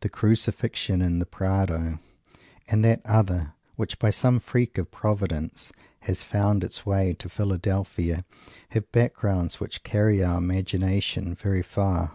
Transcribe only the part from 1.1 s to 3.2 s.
the Prado, and that